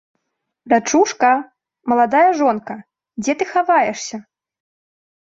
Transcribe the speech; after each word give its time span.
Дачушка, 0.71 1.33
маладая 1.93 2.23
жонка, 2.39 2.77
дзе 3.23 3.35
ты 3.41 3.47
хаваешся? 3.51 4.17